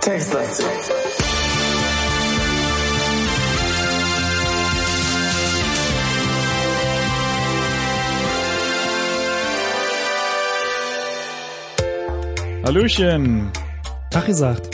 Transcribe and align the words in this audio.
Textlastig. 0.00 0.66
Hallöchen. 12.64 13.50
Tag 14.10 14.26
gesagt. 14.26 14.70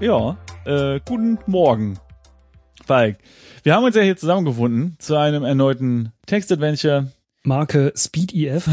Ja, 0.00 0.36
äh, 0.64 1.00
guten 1.04 1.38
Morgen. 1.46 1.98
Falk. 2.84 3.16
Wir 3.64 3.76
haben 3.76 3.84
uns 3.84 3.94
ja 3.94 4.02
hier 4.02 4.16
zusammengefunden 4.16 4.96
zu 4.98 5.16
einem 5.16 5.44
erneuten 5.44 6.10
Textadventure. 6.26 7.12
Marke 7.44 7.92
Speed 7.96 8.34
EF. 8.34 8.68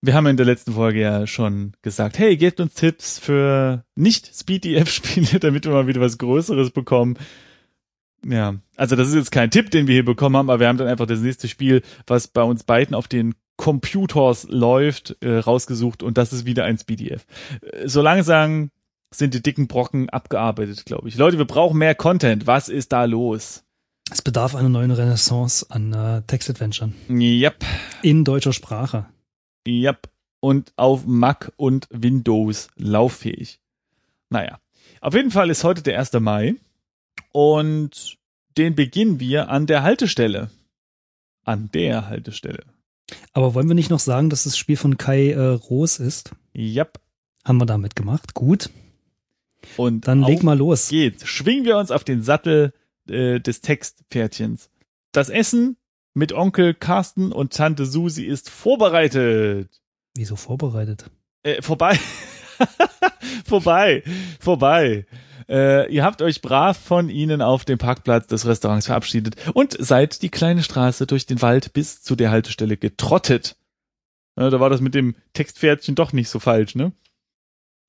Wir 0.00 0.14
haben 0.14 0.26
in 0.26 0.36
der 0.36 0.44
letzten 0.44 0.72
Folge 0.72 1.00
ja 1.00 1.28
schon 1.28 1.72
gesagt, 1.80 2.18
hey, 2.18 2.36
gebt 2.36 2.58
uns 2.58 2.74
Tipps 2.74 3.20
für 3.20 3.84
nicht 3.94 4.34
Speed 4.34 4.66
EF 4.66 4.90
Spiele, 4.90 5.38
damit 5.40 5.66
wir 5.66 5.72
mal 5.72 5.86
wieder 5.86 6.00
was 6.00 6.18
Größeres 6.18 6.72
bekommen. 6.72 7.16
Ja, 8.26 8.56
also 8.74 8.96
das 8.96 9.10
ist 9.10 9.14
jetzt 9.14 9.30
kein 9.30 9.52
Tipp, 9.52 9.70
den 9.70 9.86
wir 9.86 9.94
hier 9.94 10.04
bekommen 10.04 10.36
haben, 10.36 10.50
aber 10.50 10.58
wir 10.58 10.66
haben 10.66 10.78
dann 10.78 10.88
einfach 10.88 11.06
das 11.06 11.20
nächste 11.20 11.46
Spiel, 11.46 11.82
was 12.08 12.26
bei 12.26 12.42
uns 12.42 12.64
beiden 12.64 12.96
auf 12.96 13.06
den 13.06 13.36
Computers 13.56 14.48
läuft, 14.50 15.16
äh, 15.20 15.38
rausgesucht 15.38 16.02
und 16.02 16.18
das 16.18 16.32
ist 16.32 16.44
wieder 16.44 16.64
ein 16.64 16.76
SpeedEF. 16.76 17.24
Äh, 17.62 17.86
so 17.86 18.02
langsam 18.02 18.70
sind 19.18 19.34
die 19.34 19.42
dicken 19.42 19.68
Brocken 19.68 20.08
abgearbeitet, 20.10 20.84
glaube 20.86 21.08
ich. 21.08 21.16
Leute, 21.16 21.38
wir 21.38 21.44
brauchen 21.44 21.78
mehr 21.78 21.94
Content. 21.94 22.46
Was 22.46 22.68
ist 22.68 22.92
da 22.92 23.04
los? 23.04 23.64
Es 24.10 24.22
bedarf 24.22 24.54
einer 24.54 24.68
neuen 24.68 24.90
Renaissance 24.90 25.66
an 25.70 25.92
äh, 25.92 26.22
Textadventuren. 26.22 26.94
Yep. 27.08 27.64
In 28.02 28.24
deutscher 28.24 28.52
Sprache. 28.52 29.06
Yep. 29.66 30.08
Und 30.40 30.72
auf 30.76 31.06
Mac 31.06 31.52
und 31.56 31.88
Windows 31.90 32.68
lauffähig. 32.76 33.60
Naja. 34.28 34.58
Auf 35.00 35.14
jeden 35.14 35.30
Fall 35.30 35.50
ist 35.50 35.64
heute 35.64 35.82
der 35.82 35.98
1. 35.98 36.12
Mai 36.14 36.56
und 37.32 38.18
den 38.56 38.74
beginnen 38.74 39.20
wir 39.20 39.48
an 39.48 39.66
der 39.66 39.82
Haltestelle. 39.82 40.50
An 41.44 41.70
der 41.72 42.08
Haltestelle. 42.08 42.64
Aber 43.32 43.54
wollen 43.54 43.68
wir 43.68 43.74
nicht 43.74 43.90
noch 43.90 44.00
sagen, 44.00 44.30
dass 44.30 44.44
das 44.44 44.56
Spiel 44.56 44.76
von 44.76 44.96
Kai 44.96 45.30
äh, 45.30 45.40
Roos 45.40 45.98
ist? 45.98 46.30
Yep. 46.56 47.00
Haben 47.44 47.58
wir 47.58 47.66
damit 47.66 47.96
gemacht. 47.96 48.34
Gut. 48.34 48.70
Und 49.76 50.06
Dann 50.06 50.22
leg 50.22 50.42
mal 50.42 50.58
los. 50.58 50.88
Geht's. 50.88 51.26
Schwingen 51.26 51.64
wir 51.64 51.76
uns 51.76 51.90
auf 51.90 52.04
den 52.04 52.22
Sattel 52.22 52.72
äh, 53.08 53.40
des 53.40 53.60
Textpferdchens. 53.60 54.70
Das 55.12 55.28
Essen 55.28 55.76
mit 56.14 56.32
Onkel 56.32 56.74
Carsten 56.74 57.32
und 57.32 57.52
Tante 57.52 57.86
Susi 57.86 58.24
ist 58.24 58.50
vorbereitet. 58.50 59.68
Wieso 60.16 60.36
vorbereitet? 60.36 61.10
Äh, 61.42 61.60
vorbei. 61.60 61.98
vorbei. 63.44 64.02
Vorbei. 64.40 65.06
Äh, 65.48 65.92
ihr 65.92 66.04
habt 66.04 66.22
euch 66.22 66.40
brav 66.40 66.78
von 66.78 67.10
ihnen 67.10 67.42
auf 67.42 67.64
dem 67.64 67.78
Parkplatz 67.78 68.28
des 68.28 68.46
Restaurants 68.46 68.86
verabschiedet 68.86 69.36
und 69.52 69.76
seid 69.78 70.22
die 70.22 70.30
kleine 70.30 70.62
Straße 70.62 71.06
durch 71.06 71.26
den 71.26 71.42
Wald 71.42 71.72
bis 71.72 72.02
zu 72.02 72.16
der 72.16 72.30
Haltestelle 72.30 72.76
getrottet. 72.76 73.56
Ja, 74.38 74.50
da 74.50 74.58
war 74.58 74.70
das 74.70 74.80
mit 74.80 74.94
dem 74.94 75.14
Textpferdchen 75.32 75.94
doch 75.94 76.12
nicht 76.12 76.28
so 76.28 76.40
falsch, 76.40 76.74
ne? 76.74 76.92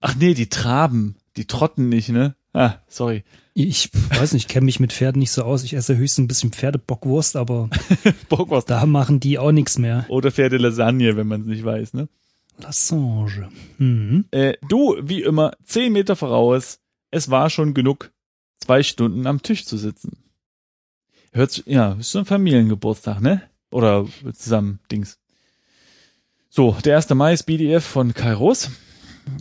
Ach 0.01 0.15
nee, 0.15 0.33
die 0.33 0.49
traben. 0.49 1.15
Die 1.37 1.45
trotten 1.45 1.89
nicht, 1.89 2.09
ne? 2.09 2.35
Ah, 2.53 2.75
sorry. 2.87 3.23
Ich 3.53 3.89
weiß 3.93 4.33
nicht, 4.33 4.43
ich 4.43 4.47
kenne 4.47 4.65
mich 4.65 4.79
mit 4.79 4.93
Pferden 4.93 5.19
nicht 5.19 5.31
so 5.31 5.43
aus. 5.43 5.63
Ich 5.63 5.73
esse 5.73 5.97
höchstens 5.97 6.23
ein 6.23 6.27
bisschen 6.27 6.51
Pferdebockwurst, 6.51 7.35
aber 7.35 7.69
Bockwurst. 8.29 8.69
da 8.69 8.85
machen 8.85 9.19
die 9.19 9.37
auch 9.37 9.51
nichts 9.51 9.77
mehr. 9.77 10.05
Oder 10.07 10.31
Pferde 10.31 10.57
Lasagne, 10.57 11.17
wenn 11.17 11.27
man 11.27 11.41
es 11.41 11.47
nicht 11.47 11.65
weiß, 11.65 11.93
ne? 11.93 12.07
Lassange. 12.57 13.49
Mhm. 13.77 14.25
Äh, 14.31 14.53
du, 14.69 14.95
wie 15.01 15.21
immer, 15.21 15.51
zehn 15.65 15.91
Meter 15.91 16.15
voraus. 16.15 16.79
Es 17.11 17.29
war 17.29 17.49
schon 17.49 17.73
genug, 17.73 18.11
zwei 18.59 18.83
Stunden 18.83 19.27
am 19.27 19.41
Tisch 19.41 19.65
zu 19.65 19.77
sitzen. 19.77 20.17
Hört 21.33 21.51
sich, 21.51 21.65
ja, 21.65 21.93
ist 21.93 22.11
so 22.11 22.19
ein 22.19 22.25
Familiengeburtstag, 22.25 23.19
ne? 23.19 23.41
Oder 23.71 24.07
zusammen 24.33 24.79
Dings. 24.89 25.19
So, 26.49 26.77
der 26.85 26.95
1. 26.95 27.09
Mai 27.09 27.33
ist 27.33 27.43
BDF 27.43 27.83
von 27.83 28.13
Kairos. 28.13 28.71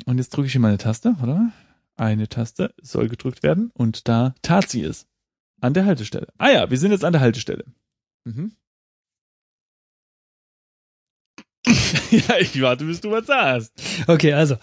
Und 0.06 0.19
jetzt 0.19 0.30
drücke 0.30 0.46
ich 0.46 0.52
hier 0.52 0.60
mal 0.60 0.69
eine 0.69 0.78
Taste, 0.78 1.14
oder? 1.22 1.52
Eine 1.97 2.28
Taste 2.28 2.75
soll 2.82 3.09
gedrückt 3.09 3.43
werden 3.43 3.71
und 3.75 4.09
da 4.09 4.34
tat 4.43 4.69
sie 4.69 4.82
es. 4.82 5.06
An 5.60 5.75
der 5.75 5.87
Haltestelle. 5.87 6.28
Ah 6.38 6.50
ja, 6.50 6.71
wir 6.71 6.78
sind 6.78 6.91
jetzt 6.91 7.05
an 7.05 7.12
der 7.12 7.22
Haltestelle. 7.22 7.65
Mhm. 8.25 8.56
ja, 12.10 12.38
ich 12.38 12.60
warte, 12.60 12.84
bis 12.84 13.00
du 13.00 13.10
was 13.10 13.27
sagst. 13.27 13.72
Okay, 14.06 14.32
also. 14.32 14.56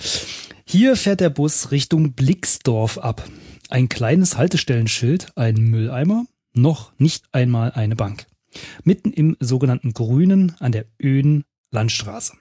Hier 0.66 0.96
fährt 0.96 1.20
der 1.20 1.30
Bus 1.30 1.72
Richtung 1.72 2.14
Blixdorf 2.14 2.98
ab. 2.98 3.28
Ein 3.70 3.90
kleines 3.90 4.38
Haltestellenschild, 4.38 5.36
ein 5.36 5.56
Mülleimer, 5.56 6.26
noch 6.54 6.94
nicht 7.00 7.26
einmal 7.32 7.72
eine 7.72 7.96
Bank. 7.96 8.28
Mitten 8.84 9.12
im 9.12 9.38
sogenannten 9.40 9.94
Grünen 9.94 10.56
an 10.60 10.72
der 10.72 10.86
öden 11.02 11.46
Landstraße. 11.72 12.34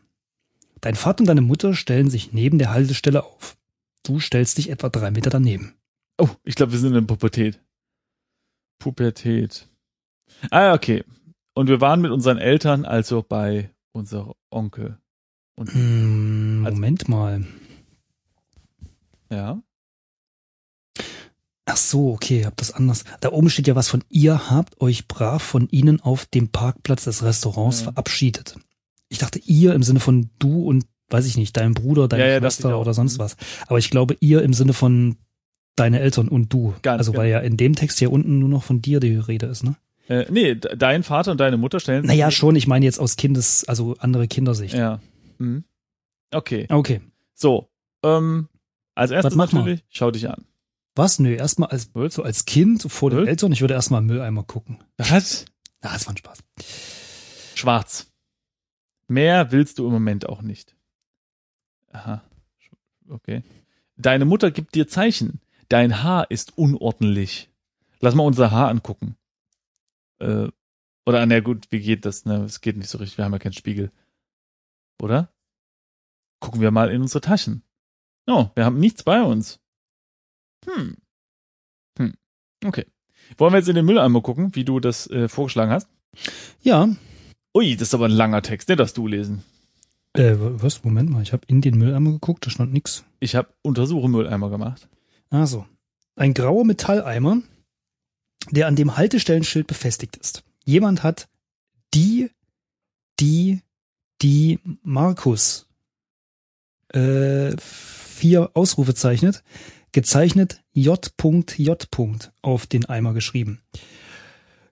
Dein 0.80 0.96
Vater 0.96 1.22
und 1.22 1.26
deine 1.26 1.40
Mutter 1.40 1.74
stellen 1.74 2.10
sich 2.10 2.32
neben 2.32 2.58
der 2.58 2.70
Haltestelle 2.70 3.24
auf. 3.24 3.56
Du 4.10 4.18
stellst 4.18 4.58
dich 4.58 4.70
etwa 4.70 4.88
drei 4.88 5.12
Meter 5.12 5.30
daneben. 5.30 5.76
Oh, 6.20 6.28
ich 6.42 6.56
glaube, 6.56 6.72
wir 6.72 6.80
sind 6.80 6.96
in 6.96 7.06
Pubertät. 7.06 7.60
Pubertät. 8.80 9.68
Ah, 10.50 10.74
okay. 10.74 11.04
Und 11.54 11.68
wir 11.68 11.80
waren 11.80 12.00
mit 12.00 12.10
unseren 12.10 12.38
Eltern 12.38 12.84
also 12.84 13.22
bei 13.22 13.70
unser 13.92 14.34
Onkel. 14.50 14.98
Und 15.54 15.72
Hm, 15.72 16.62
Also- 16.66 16.74
Moment 16.74 17.08
mal. 17.08 17.46
ja. 19.30 19.62
Ach 21.66 21.76
so, 21.76 22.12
okay, 22.12 22.44
hab 22.46 22.56
das 22.56 22.72
anders. 22.72 23.04
Da 23.20 23.30
oben 23.30 23.48
steht 23.48 23.68
ja 23.68 23.76
was 23.76 23.88
von 23.88 24.02
ihr 24.08 24.50
habt 24.50 24.80
euch 24.80 25.06
brav 25.06 25.40
von 25.40 25.68
ihnen 25.68 26.00
auf 26.00 26.26
dem 26.26 26.48
Parkplatz 26.48 27.04
des 27.04 27.22
Restaurants 27.22 27.78
Ja. 27.82 27.92
verabschiedet. 27.92 28.56
Ich 29.08 29.18
dachte 29.18 29.38
ihr 29.38 29.72
im 29.74 29.84
Sinne 29.84 30.00
von 30.00 30.30
du 30.40 30.64
und 30.64 30.84
weiß 31.10 31.26
ich 31.26 31.36
nicht, 31.36 31.56
dein 31.56 31.74
Bruder, 31.74 32.08
deine 32.08 32.28
Ja, 32.28 32.38
Schwester 32.38 32.80
oder 32.80 32.94
sonst 32.94 33.18
Mhm. 33.18 33.22
was. 33.22 33.36
Aber 33.66 33.78
ich 33.78 33.90
glaube 33.90 34.16
ihr 34.20 34.42
im 34.42 34.52
Sinne 34.54 34.72
von 34.72 35.16
deine 35.76 36.00
Eltern 36.00 36.28
und 36.28 36.52
du. 36.52 36.74
Ganz 36.82 36.98
also 36.98 37.12
genau. 37.12 37.22
weil 37.24 37.30
ja 37.30 37.38
in 37.40 37.56
dem 37.56 37.74
Text 37.74 37.98
hier 37.98 38.12
unten 38.12 38.38
nur 38.38 38.48
noch 38.48 38.62
von 38.64 38.80
dir 38.82 39.00
die 39.00 39.14
Rede 39.16 39.46
ist, 39.46 39.64
ne? 39.64 39.76
Äh, 40.08 40.26
nee, 40.30 40.54
de- 40.56 40.76
dein 40.76 41.02
Vater 41.02 41.30
und 41.32 41.38
deine 41.38 41.56
Mutter 41.56 41.78
stellen 41.80 42.02
sich 42.02 42.08
Naja, 42.08 42.30
schon, 42.30 42.56
ich 42.56 42.66
meine 42.66 42.84
jetzt 42.84 42.98
aus 42.98 43.16
Kindes, 43.16 43.64
also 43.68 43.96
andere 43.98 44.26
Kindersicht. 44.28 44.74
Ja. 44.74 45.00
Mhm. 45.38 45.64
Okay. 46.32 46.66
Okay. 46.68 47.00
So. 47.34 47.68
Ähm, 48.02 48.48
als 48.94 49.10
erstes 49.12 49.34
natürlich, 49.36 49.84
schau 49.88 50.10
dich 50.10 50.28
an. 50.28 50.44
Was? 50.96 51.18
Nö, 51.20 51.32
erstmal 51.34 51.68
als, 51.70 51.90
so 52.08 52.22
als 52.24 52.44
Kind 52.44 52.82
vor 52.90 53.10
den 53.10 53.20
Was? 53.20 53.28
Eltern, 53.28 53.52
ich 53.52 53.60
würde 53.60 53.74
erstmal 53.74 54.00
im 54.00 54.06
Mülleimer 54.08 54.42
gucken. 54.42 54.78
Was? 54.98 55.44
Ah, 55.82 55.94
das 55.94 56.04
war 56.06 56.12
ein 56.12 56.18
Spaß. 56.18 56.38
Schwarz. 57.54 58.06
Mehr 59.08 59.50
willst 59.50 59.78
du 59.78 59.86
im 59.86 59.92
Moment 59.92 60.28
auch 60.28 60.42
nicht. 60.42 60.76
Aha. 61.90 62.22
Okay. 63.08 63.42
Deine 63.96 64.24
Mutter 64.24 64.50
gibt 64.50 64.74
dir 64.74 64.88
Zeichen. 64.88 65.40
Dein 65.68 66.02
Haar 66.02 66.30
ist 66.30 66.56
unordentlich. 66.56 67.50
Lass 68.00 68.14
mal 68.14 68.24
unser 68.24 68.50
Haar 68.50 68.68
angucken. 68.68 69.16
Äh, 70.18 70.48
oder, 71.06 71.26
na 71.26 71.40
gut, 71.40 71.66
wie 71.70 71.80
geht 71.80 72.04
das? 72.04 72.24
Ne, 72.24 72.44
es 72.44 72.60
geht 72.60 72.76
nicht 72.76 72.88
so 72.88 72.98
richtig. 72.98 73.18
Wir 73.18 73.24
haben 73.24 73.32
ja 73.32 73.38
keinen 73.38 73.52
Spiegel. 73.52 73.90
Oder? 75.00 75.32
Gucken 76.40 76.60
wir 76.60 76.70
mal 76.70 76.90
in 76.90 77.02
unsere 77.02 77.20
Taschen. 77.20 77.62
Oh, 78.26 78.48
wir 78.54 78.64
haben 78.64 78.78
nichts 78.78 79.02
bei 79.02 79.22
uns. 79.22 79.60
Hm. 80.66 80.96
Hm. 81.98 82.14
Okay. 82.64 82.86
Wollen 83.38 83.52
wir 83.52 83.58
jetzt 83.58 83.68
in 83.68 83.76
den 83.76 83.84
Mülleimer 83.84 84.22
gucken, 84.22 84.54
wie 84.54 84.64
du 84.64 84.80
das 84.80 85.08
äh, 85.08 85.28
vorgeschlagen 85.28 85.72
hast? 85.72 85.88
Ja, 86.62 86.88
Ui, 87.52 87.74
das 87.74 87.88
ist 87.88 87.94
aber 87.94 88.04
ein 88.04 88.12
langer 88.12 88.42
Text, 88.42 88.68
den 88.68 88.76
darfst 88.76 88.96
du 88.96 89.08
lesen. 89.08 89.42
Äh, 90.14 90.34
was? 90.36 90.84
Moment 90.84 91.10
mal, 91.10 91.22
ich 91.22 91.32
habe 91.32 91.46
in 91.46 91.60
den 91.60 91.78
Mülleimer 91.78 92.12
geguckt, 92.12 92.46
da 92.46 92.50
stand 92.50 92.72
nix. 92.72 93.04
Ich 93.20 93.34
habe 93.34 93.48
Untersuche 93.62 94.08
Mülleimer 94.08 94.50
gemacht. 94.50 94.88
Also, 95.30 95.66
ein 96.16 96.34
grauer 96.34 96.64
Metalleimer, 96.64 97.42
der 98.50 98.66
an 98.66 98.76
dem 98.76 98.96
Haltestellenschild 98.96 99.66
befestigt 99.66 100.16
ist. 100.16 100.42
Jemand 100.64 101.02
hat 101.02 101.28
die, 101.94 102.30
die, 103.20 103.62
die 104.22 104.58
Markus 104.82 105.66
äh, 106.92 107.56
vier 107.58 108.50
Ausrufe 108.54 108.94
zeichnet, 108.94 109.42
gezeichnet 109.92 110.62
J.J. 110.72 111.88
auf 112.42 112.66
den 112.66 112.86
Eimer 112.86 113.14
geschrieben. 113.14 113.60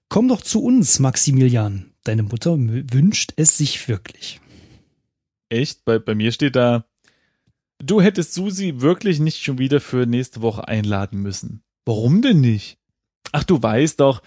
Komm 0.08 0.28
doch 0.28 0.42
zu 0.42 0.62
uns, 0.62 0.98
Maximilian. 1.00 1.92
Deine 2.04 2.22
Mutter 2.22 2.56
wünscht 2.58 3.34
es 3.36 3.58
sich 3.58 3.88
wirklich. 3.88 4.40
Echt? 5.48 5.84
Bei, 5.84 5.98
bei 5.98 6.14
mir 6.14 6.32
steht 6.32 6.56
da, 6.56 6.84
du 7.78 8.00
hättest 8.00 8.34
Susi 8.34 8.80
wirklich 8.80 9.20
nicht 9.20 9.42
schon 9.42 9.58
wieder 9.58 9.80
für 9.80 10.06
nächste 10.06 10.42
Woche 10.42 10.68
einladen 10.68 11.20
müssen. 11.20 11.62
Warum 11.84 12.22
denn 12.22 12.40
nicht? 12.40 12.78
Ach, 13.32 13.44
du 13.44 13.62
weißt 13.62 14.00
doch, 14.00 14.22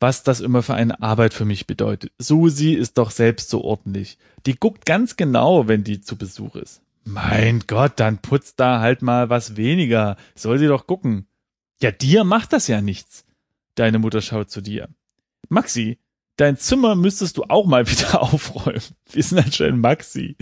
was 0.00 0.22
das 0.22 0.40
immer 0.40 0.62
für 0.62 0.74
eine 0.74 1.00
Arbeit 1.02 1.32
für 1.32 1.44
mich 1.44 1.66
bedeutet. 1.66 2.12
Susi 2.18 2.72
ist 2.72 2.98
doch 2.98 3.10
selbst 3.10 3.48
so 3.48 3.62
ordentlich. 3.62 4.18
Die 4.44 4.56
guckt 4.56 4.84
ganz 4.84 5.16
genau, 5.16 5.68
wenn 5.68 5.84
die 5.84 6.00
zu 6.00 6.16
Besuch 6.16 6.56
ist. 6.56 6.82
Mein 7.04 7.60
Gott, 7.66 7.94
dann 7.96 8.18
putzt 8.18 8.58
da 8.60 8.80
halt 8.80 9.00
mal 9.00 9.30
was 9.30 9.56
weniger. 9.56 10.16
Soll 10.34 10.58
sie 10.58 10.66
doch 10.66 10.86
gucken. 10.86 11.26
Ja, 11.80 11.90
dir 11.90 12.24
macht 12.24 12.52
das 12.52 12.68
ja 12.68 12.80
nichts. 12.80 13.24
Deine 13.76 13.98
Mutter 13.98 14.20
schaut 14.20 14.50
zu 14.50 14.60
dir. 14.60 14.88
Maxi, 15.48 15.98
dein 16.36 16.56
Zimmer 16.56 16.94
müsstest 16.94 17.36
du 17.36 17.44
auch 17.44 17.66
mal 17.66 17.86
wieder 17.90 18.22
aufräumen. 18.22 18.82
Wir 19.10 19.22
sind 19.22 19.38
anscheinend 19.38 19.80
Maxi. 19.80 20.36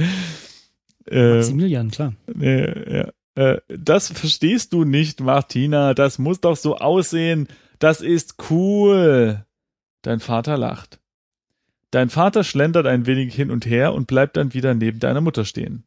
Äh, 1.07 1.37
Maximilian, 1.37 1.91
klar. 1.91 2.15
Äh, 2.41 2.99
ja. 2.99 3.13
Äh, 3.35 3.61
das 3.69 4.09
verstehst 4.09 4.73
du 4.73 4.85
nicht, 4.85 5.21
Martina. 5.21 5.95
Das 5.95 6.19
muss 6.19 6.41
doch 6.41 6.57
so 6.57 6.77
aussehen. 6.77 7.49
Das 7.79 8.01
ist 8.01 8.37
cool. 8.51 9.45
Dein 10.03 10.21
Vater 10.21 10.57
lacht. 10.57 11.01
Dein 11.91 12.11
Vater 12.11 12.45
schlendert 12.45 12.87
ein 12.87 13.07
wenig 13.07 13.35
hin 13.35 13.51
und 13.51 13.67
her 13.67 13.95
und 13.95 14.07
bleibt 14.07 14.37
dann 14.37 14.53
wieder 14.53 14.75
neben 14.75 14.99
deiner 14.99 15.21
Mutter 15.21 15.45
stehen. 15.45 15.85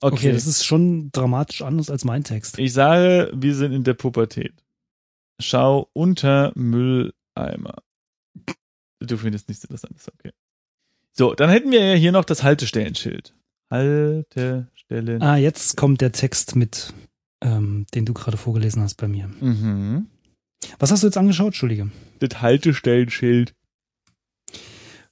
Okay. 0.00 0.14
okay, 0.14 0.32
das 0.32 0.46
ist 0.46 0.64
schon 0.64 1.10
dramatisch 1.12 1.62
anders 1.62 1.90
als 1.90 2.04
mein 2.04 2.24
Text. 2.24 2.58
Ich 2.58 2.72
sage, 2.72 3.30
wir 3.34 3.54
sind 3.54 3.72
in 3.72 3.84
der 3.84 3.94
Pubertät. 3.94 4.52
Schau 5.40 5.88
unter 5.92 6.52
Mülleimer. 6.54 7.76
Du 9.06 9.16
findest 9.16 9.48
nichts 9.48 9.64
Interessantes, 9.64 10.08
okay. 10.12 10.32
So, 11.12 11.34
dann 11.34 11.50
hätten 11.50 11.70
wir 11.70 11.84
ja 11.84 11.94
hier 11.94 12.12
noch 12.12 12.24
das 12.24 12.42
Haltestellenschild. 12.42 13.34
Haltestellen. 13.70 15.22
Ah, 15.22 15.36
jetzt 15.36 15.76
kommt 15.76 16.00
der 16.00 16.12
Text 16.12 16.56
mit, 16.56 16.92
ähm, 17.42 17.86
den 17.94 18.04
du 18.06 18.14
gerade 18.14 18.36
vorgelesen 18.36 18.82
hast 18.82 18.96
bei 18.96 19.08
mir. 19.08 19.28
Mhm. 19.40 20.06
Was 20.78 20.90
hast 20.90 21.02
du 21.02 21.06
jetzt 21.06 21.16
angeschaut? 21.16 21.48
Entschuldige. 21.48 21.90
Das 22.20 22.40
Haltestellenschild. 22.40 23.54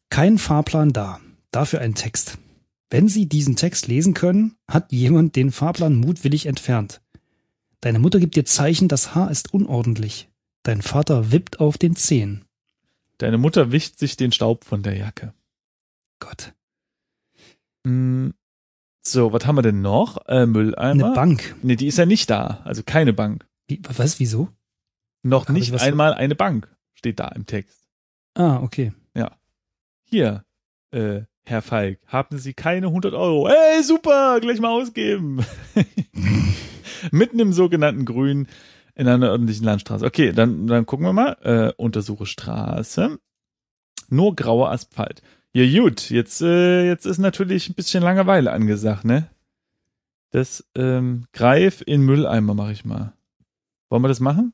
Kein 0.08 0.38
Fahrplan 0.38 0.92
da. 0.92 1.20
Dafür 1.50 1.80
ein 1.80 1.94
Text. 1.94 2.38
Wenn 2.90 3.08
Sie 3.08 3.28
diesen 3.28 3.56
Text 3.56 3.86
lesen 3.86 4.14
können, 4.14 4.56
hat 4.68 4.92
jemand 4.92 5.36
den 5.36 5.52
Fahrplan 5.52 5.96
mutwillig 5.96 6.46
entfernt. 6.46 7.00
Deine 7.80 7.98
Mutter 7.98 8.18
gibt 8.20 8.36
dir 8.36 8.44
Zeichen, 8.44 8.88
das 8.88 9.14
Haar 9.14 9.30
ist 9.30 9.54
unordentlich. 9.54 10.28
Dein 10.64 10.82
Vater 10.82 11.32
wippt 11.32 11.60
auf 11.60 11.78
den 11.78 11.96
Zehen. 11.96 12.44
Deine 13.20 13.36
Mutter 13.36 13.70
wischt 13.70 13.98
sich 13.98 14.16
den 14.16 14.32
Staub 14.32 14.64
von 14.64 14.82
der 14.82 14.96
Jacke. 14.96 15.34
Gott. 16.20 16.54
Mm, 17.84 18.30
so, 19.06 19.34
was 19.34 19.46
haben 19.46 19.56
wir 19.56 19.62
denn 19.62 19.82
noch? 19.82 20.26
Äh, 20.26 20.46
Mülleimer. 20.46 21.04
Eine 21.04 21.14
Bank. 21.14 21.54
Nee, 21.62 21.76
die 21.76 21.86
ist 21.86 21.98
ja 21.98 22.06
nicht 22.06 22.30
da. 22.30 22.62
Also 22.64 22.82
keine 22.82 23.12
Bank. 23.12 23.46
Wie, 23.68 23.78
was, 23.82 24.20
wieso? 24.20 24.48
Noch 25.22 25.48
Hab 25.48 25.54
nicht 25.54 25.78
einmal 25.82 26.14
eine 26.14 26.34
Bank 26.34 26.74
steht 26.94 27.20
da 27.20 27.28
im 27.28 27.44
Text. 27.44 27.88
Ah, 28.34 28.62
okay. 28.62 28.92
Ja. 29.14 29.36
Hier, 30.04 30.44
äh, 30.90 31.22
Herr 31.44 31.60
Falk, 31.60 31.98
haben 32.06 32.38
Sie 32.38 32.54
keine 32.54 32.86
100 32.86 33.12
Euro? 33.12 33.48
Ey, 33.48 33.82
super, 33.82 34.40
gleich 34.40 34.60
mal 34.60 34.70
ausgeben. 34.70 35.44
Mitten 37.10 37.38
im 37.38 37.52
sogenannten 37.52 38.06
Grün 38.06 38.48
in 39.00 39.08
einer 39.08 39.30
ordentlichen 39.30 39.64
Landstraße. 39.64 40.04
Okay, 40.04 40.32
dann, 40.32 40.66
dann 40.66 40.84
gucken 40.84 41.06
wir 41.06 41.14
mal. 41.14 41.36
Äh, 41.42 41.72
untersuche 41.82 42.26
Straße. 42.26 43.18
Nur 44.10 44.36
grauer 44.36 44.70
Asphalt. 44.70 45.22
Ja 45.54 45.80
gut, 45.80 46.10
jetzt, 46.10 46.42
äh, 46.42 46.86
jetzt 46.86 47.06
ist 47.06 47.18
natürlich 47.18 47.70
ein 47.70 47.74
bisschen 47.74 48.02
Langeweile 48.02 48.52
angesagt, 48.52 49.06
ne? 49.06 49.30
Das 50.32 50.64
ähm, 50.76 51.24
Greif 51.32 51.82
in 51.84 52.02
Mülleimer 52.02 52.54
mache 52.54 52.72
ich 52.72 52.84
mal. 52.84 53.14
Wollen 53.88 54.02
wir 54.02 54.08
das 54.08 54.20
machen? 54.20 54.52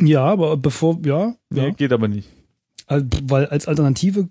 Ja, 0.00 0.24
aber 0.24 0.56
bevor, 0.56 0.98
ja. 1.04 1.34
Nee, 1.50 1.66
ja. 1.66 1.70
geht 1.70 1.92
aber 1.92 2.08
nicht. 2.08 2.30
Weil 2.88 3.46
als 3.46 3.68
Alternative 3.68 4.28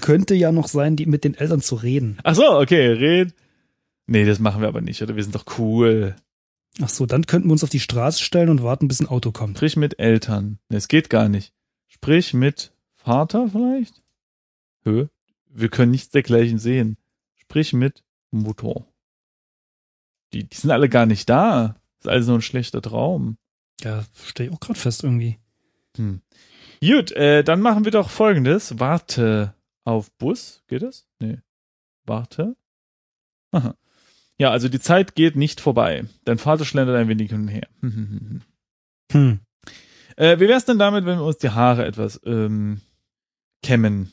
könnte 0.00 0.34
ja 0.34 0.52
noch 0.52 0.68
sein, 0.68 0.96
die 0.96 1.04
mit 1.04 1.22
den 1.22 1.34
Eltern 1.34 1.60
zu 1.60 1.74
reden. 1.76 2.18
Ach 2.24 2.34
so, 2.34 2.58
okay, 2.58 2.92
red. 2.92 3.34
Nee, 4.06 4.24
das 4.24 4.38
machen 4.38 4.62
wir 4.62 4.68
aber 4.68 4.80
nicht, 4.80 5.02
oder? 5.02 5.16
Wir 5.16 5.22
sind 5.22 5.34
doch 5.34 5.58
cool. 5.58 6.16
Ach 6.80 6.88
so, 6.88 7.06
dann 7.06 7.26
könnten 7.26 7.48
wir 7.48 7.52
uns 7.52 7.64
auf 7.64 7.70
die 7.70 7.80
Straße 7.80 8.22
stellen 8.22 8.50
und 8.50 8.62
warten, 8.62 8.88
bis 8.88 9.00
ein 9.00 9.08
Auto 9.08 9.32
kommt. 9.32 9.56
Sprich 9.56 9.76
mit 9.76 9.98
Eltern. 9.98 10.58
Es 10.68 10.88
geht 10.88 11.08
gar 11.08 11.28
nicht. 11.28 11.54
Sprich 11.86 12.34
mit 12.34 12.72
Vater 12.94 13.48
vielleicht? 13.48 14.02
Hö? 14.84 15.06
Wir 15.48 15.68
können 15.70 15.90
nichts 15.90 16.10
dergleichen 16.10 16.58
sehen. 16.58 16.98
Sprich 17.34 17.72
mit 17.72 18.04
Mutter. 18.30 18.86
Die, 20.32 20.44
die 20.44 20.56
sind 20.56 20.70
alle 20.70 20.88
gar 20.88 21.06
nicht 21.06 21.30
da. 21.30 21.76
Das 21.98 22.06
ist 22.06 22.08
alles 22.08 22.26
nur 22.26 22.38
ein 22.38 22.42
schlechter 22.42 22.82
Traum. 22.82 23.38
Ja, 23.80 24.04
stehe 24.24 24.50
ich 24.50 24.54
auch 24.54 24.60
gerade 24.60 24.78
fest 24.78 25.02
irgendwie. 25.04 25.38
Hm. 25.96 26.20
Gut, 26.80 27.12
äh, 27.12 27.42
dann 27.42 27.60
machen 27.60 27.84
wir 27.84 27.92
doch 27.92 28.10
folgendes. 28.10 28.78
Warte 28.78 29.54
auf 29.84 30.10
Bus. 30.12 30.62
Geht 30.68 30.82
das? 30.82 31.06
Nee. 31.20 31.38
Warte. 32.04 32.56
Aha. 33.52 33.74
Ja, 34.38 34.50
also 34.50 34.68
die 34.68 34.80
Zeit 34.80 35.14
geht 35.14 35.36
nicht 35.36 35.60
vorbei. 35.60 36.04
Dein 36.24 36.38
Vater 36.38 36.64
schlendert 36.64 36.96
ein 36.96 37.08
wenig 37.08 37.30
hin 37.30 37.42
und 37.42 37.48
her. 37.48 37.68
hm. 39.12 39.40
Äh, 40.16 40.40
wie 40.40 40.48
wär's 40.48 40.64
denn 40.64 40.78
damit, 40.78 41.04
wenn 41.06 41.18
wir 41.18 41.24
uns 41.24 41.38
die 41.38 41.50
Haare 41.50 41.84
etwas 41.86 42.20
ähm, 42.24 42.80
kämmen? 43.62 44.12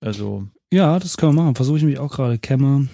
Also. 0.00 0.46
Ja, 0.72 0.98
das 0.98 1.16
können 1.16 1.34
wir 1.34 1.42
machen. 1.42 1.54
Versuche 1.54 1.78
ich 1.78 1.84
mich 1.84 1.98
auch 1.98 2.12
gerade. 2.12 2.38
Kämme, 2.38 2.88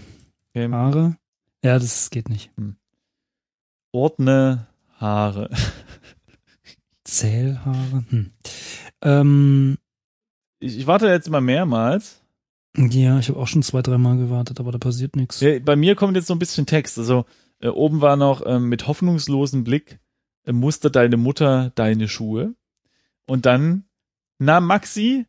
Kämme. 0.53 0.77
Haare. 0.77 1.17
Ja, 1.63 1.79
das 1.79 2.11
geht 2.11 2.29
nicht. 2.29 2.51
Hm. 2.57 2.77
Ordne 3.93 4.67
Haare. 4.97 5.51
Zählhaare. 7.05 8.05
Hm. 8.09 8.31
Ähm, 9.03 9.79
ich, 10.61 10.79
ich 10.79 10.87
warte 10.87 11.09
jetzt 11.09 11.29
immer 11.29 11.41
mehrmals. 11.41 12.24
Ja, 12.77 13.19
ich 13.19 13.29
habe 13.29 13.39
auch 13.39 13.47
schon 13.47 13.63
zwei, 13.63 13.83
dreimal 13.83 14.17
gewartet, 14.17 14.59
aber 14.59 14.73
da 14.73 14.79
passiert 14.79 15.15
nichts. 15.15 15.41
Ja, 15.41 15.59
bei 15.61 15.77
mir 15.77 15.95
kommt 15.95 16.17
jetzt 16.17 16.27
so 16.27 16.35
ein 16.35 16.41
bisschen 16.41 16.67
Text. 16.67 16.99
Also 16.99 17.25
äh, 17.61 17.69
oben 17.69 18.01
war 18.01 18.17
noch 18.17 18.43
äh, 18.43 18.59
mit 18.59 18.87
hoffnungslosem 18.87 19.63
Blick 19.65 20.01
äh, 20.45 20.53
mustert 20.53 20.97
deine 20.97 21.17
Mutter 21.17 21.71
deine 21.75 22.09
Schuhe. 22.09 22.55
Und 23.27 23.47
dann, 23.47 23.85
na 24.39 24.61
Maxi, 24.61 25.27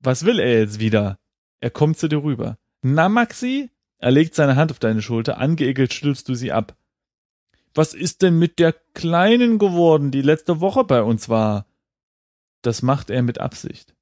was 0.00 0.24
will 0.24 0.38
er 0.38 0.60
jetzt 0.60 0.80
wieder? 0.80 1.18
Er 1.60 1.70
kommt 1.70 1.98
zu 1.98 2.08
dir 2.08 2.22
rüber. 2.22 2.58
Na 2.82 3.08
Maxi? 3.08 3.70
Er 3.98 4.10
legt 4.10 4.34
seine 4.34 4.56
Hand 4.56 4.72
auf 4.72 4.80
deine 4.80 5.00
Schulter, 5.00 5.38
angeekelt 5.38 5.92
schüttelst 5.92 6.28
du 6.28 6.34
sie 6.34 6.50
ab. 6.50 6.76
Was 7.72 7.94
ist 7.94 8.22
denn 8.22 8.36
mit 8.38 8.58
der 8.58 8.72
Kleinen 8.72 9.58
geworden, 9.58 10.10
die 10.10 10.22
letzte 10.22 10.60
Woche 10.60 10.82
bei 10.82 11.02
uns 11.02 11.28
war? 11.28 11.66
Das 12.62 12.82
macht 12.82 13.10
er 13.10 13.22
mit 13.22 13.38
Absicht. 13.38 13.94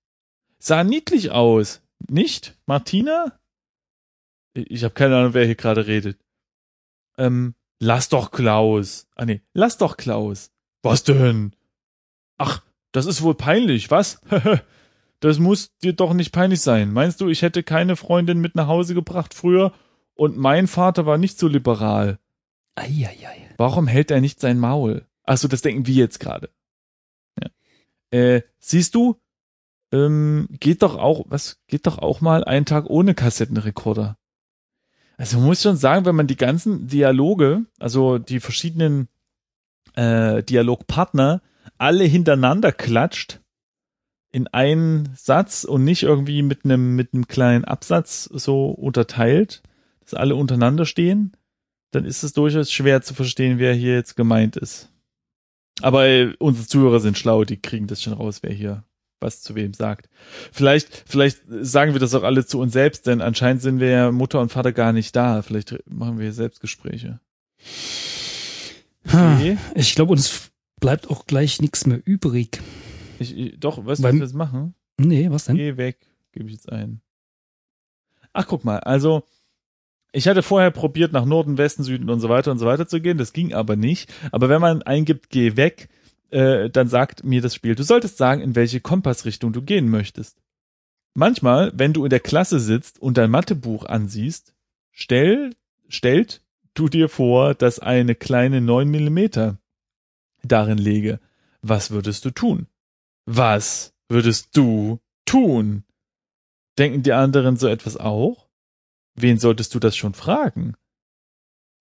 Sah 0.59 0.85
niedlich 0.85 1.31
aus, 1.31 1.83
nicht? 2.09 2.57
Martina? 2.67 3.39
Ich 4.55 4.85
habe 4.85 4.95
keine 4.95 5.17
Ahnung, 5.17 5.35
wer 5.35 5.45
hier 5.45 5.55
gerade 5.55 5.87
redet. 5.87 6.19
Ähm, 7.19 7.55
lass 7.79 8.09
doch 8.09 8.31
Klaus. 8.31 9.09
Ah 9.15 9.25
nee, 9.25 9.43
lass 9.53 9.79
doch 9.79 9.97
Klaus. 9.97 10.51
Was 10.83 11.05
denn? 11.05 11.55
Ach, 12.39 12.63
das 12.93 13.07
ist 13.07 13.23
wohl 13.23 13.35
peinlich, 13.35 13.91
was? 13.91 14.21
das 15.21 15.39
muss 15.39 15.77
dir 15.79 15.93
doch 15.93 16.15
nicht 16.15 16.33
peinlich 16.33 16.61
sein. 16.61 16.93
Meinst 16.93 17.21
du, 17.21 17.29
ich 17.29 17.43
hätte 17.43 17.63
keine 17.63 17.97
Freundin 17.97 18.41
mit 18.41 18.55
nach 18.55 18.67
Hause 18.67 18.95
gebracht 18.95 19.35
früher 19.35 19.73
und 20.15 20.37
mein 20.37 20.67
Vater 20.67 21.07
war 21.07 21.19
nicht 21.19 21.39
so 21.39 21.47
liberal? 21.49 22.19
Eieiei. 22.75 23.51
Warum 23.59 23.87
hält 23.87 24.11
er 24.11 24.21
nicht 24.21 24.41
sein 24.41 24.59
Maul? 24.59 25.07
Achso, 25.25 25.49
das 25.49 25.63
denken 25.63 25.87
wir 25.87 25.95
jetzt 25.95 26.19
gerade. 26.19 26.51
Ja. 27.41 27.51
Äh, 28.19 28.43
siehst 28.59 28.95
du, 28.95 29.21
ähm, 29.93 30.49
geht 30.51 30.83
doch 30.83 30.97
auch, 30.97 31.25
was, 31.29 31.59
geht 31.67 31.87
doch 31.87 31.99
auch 31.99 32.21
mal 32.21 32.45
einen 32.45 32.67
Tag 32.67 32.87
ohne 32.89 33.15
Kassettenrekorder. 33.15 34.17
Also 35.17 35.39
man 35.39 35.49
muss 35.49 35.63
schon 35.63 35.77
sagen, 35.77 36.07
wenn 36.07 36.17
man 36.17 36.27
die 36.27 36.37
ganzen 36.37 36.87
Dialoge, 36.87 37.67
also 37.79 38.19
die 38.19 38.41
verschiedenen 38.41 39.09
äh, 39.95 40.43
Dialogpartner 40.43 41.43
alle 41.77 42.05
hintereinander 42.05 42.73
klatscht 42.73 43.41
in 44.33 44.47
einen 44.47 45.11
Satz 45.17 45.65
und 45.65 45.85
nicht 45.85 46.05
irgendwie 46.05 46.43
mit 46.43 46.65
einem 46.65 46.95
mit 46.95 47.13
einem 47.13 47.27
kleinen 47.27 47.65
Absatz 47.65 48.25
so 48.25 48.67
unterteilt, 48.67 49.63
dass 50.01 50.15
alle 50.15 50.37
untereinander 50.37 50.87
stehen, 50.87 51.37
dann 51.91 52.05
ist 52.05 52.23
es 52.23 52.33
durchaus 52.33 52.71
schwer 52.71 53.03
zu 53.03 53.15
verstehen, 53.15 53.59
wer 53.59 53.75
hier 53.75 53.95
jetzt 53.95 54.17
gemeint 54.17 54.57
ist. 54.57 54.91
Aber 55.83 56.07
äh, 56.07 56.35
unsere 56.39 56.67
Zuhörer 56.67 57.01
sind 57.01 57.19
schlau, 57.19 57.45
die 57.45 57.61
kriegen 57.61 57.89
das 57.89 58.03
schon 58.03 58.13
raus, 58.13 58.43
wer 58.43 58.53
hier 58.53 58.85
was 59.21 59.43
zu 59.43 59.55
wem 59.55 59.75
sagt. 59.75 60.09
Vielleicht, 60.53 61.05
vielleicht 61.07 61.43
sagen 61.49 61.93
wir 61.93 62.01
das 62.01 62.15
auch 62.15 62.23
alle 62.23 62.47
zu 62.47 62.59
uns 62.61 62.73
selbst, 62.73 63.07
denn 63.07 63.21
anscheinend 63.21 63.63
sind 63.63 63.81
wir 63.81 63.91
ja 63.91 64.13
Mutter 64.13 64.41
und 64.41 64.51
Vater 64.51 64.73
gar 64.73 64.93
nicht 64.93 65.15
da. 65.15 65.43
Vielleicht 65.43 65.79
machen 65.89 66.19
wir 66.19 66.33
Selbstgespräche. 66.33 67.21
Okay. 69.07 69.59
Ich 69.75 69.95
glaube, 69.95 70.13
uns 70.13 70.51
bleibt 70.81 71.11
auch 71.11 71.27
gleich 71.27 71.61
nichts 71.61 71.87
mehr 71.87 72.01
übrig. 72.05 72.61
Ich, 73.19 73.37
ich, 73.37 73.61
doch, 73.61 73.85
weißt 73.85 74.03
du, 74.03 74.05
was 74.05 74.15
wir 74.15 74.21
jetzt 74.21 74.35
machen? 74.35 74.75
Nee, 74.99 75.31
was 75.31 75.45
denn? 75.45 75.57
Geh 75.57 75.77
weg, 75.77 75.99
gebe 76.33 76.47
ich 76.47 76.53
jetzt 76.53 76.71
ein. 76.71 77.01
Ach, 78.33 78.47
guck 78.47 78.65
mal, 78.65 78.81
also 78.81 79.25
ich 80.13 80.27
hatte 80.27 80.43
vorher 80.43 80.71
probiert, 80.71 81.13
nach 81.13 81.25
Norden, 81.25 81.59
Westen, 81.59 81.85
Süden 81.85 82.11
und 82.11 82.21
so 82.21 82.29
weiter 82.29 82.51
und 82.51 82.59
so 82.59 82.67
weiter 82.67 82.87
zu 82.87 83.01
gehen. 83.01 83.19
Das 83.19 83.33
ging 83.33 83.55
aber 83.55 83.77
nicht. 83.77 84.13
Aber 84.33 84.49
wenn 84.49 84.61
man 84.61 84.83
eingibt, 84.83 85.31
geh 85.31 85.57
weg, 85.57 85.89
äh, 86.31 86.71
dann 86.71 86.89
sagt 86.89 87.25
mir 87.25 87.41
das 87.41 87.55
Spiel, 87.55 87.75
du 87.75 87.83
solltest 87.83 88.17
sagen, 88.17 88.41
in 88.41 88.55
welche 88.55 88.81
Kompassrichtung 88.81 89.53
du 89.53 89.63
gehen 89.63 89.89
möchtest. 89.89 90.41
Manchmal, 91.15 91.73
wenn 91.75 91.93
du 91.93 92.05
in 92.05 92.11
der 92.11 92.21
Klasse 92.21 92.61
sitzt 92.61 93.01
und 93.01 93.17
dein 93.19 93.31
Mathebuch 93.31 93.85
ansiehst, 93.85 94.55
stell, 94.93 95.55
stellt 95.89 96.43
du 96.75 96.89
dir 96.89 97.09
vor, 97.09 97.55
dass 97.55 97.79
eine 97.79 98.15
kleine 98.15 98.61
9 98.61 98.89
Millimeter 98.89 99.59
darin 100.43 100.79
lege. 100.79 101.21
Was 101.63 101.91
würdest 101.91 102.25
du 102.25 102.31
tun? 102.31 102.69
Was 103.27 103.93
würdest 104.09 104.57
du 104.57 105.01
tun? 105.25 105.85
Denken 106.79 107.03
die 107.03 107.13
anderen 107.13 107.57
so 107.57 107.69
etwas 107.69 107.97
auch? 107.97 108.49
Wen 109.15 109.39
solltest 109.39 109.75
du 109.75 109.81
das 109.81 109.97
schon 109.97 110.15
fragen? 110.15 110.75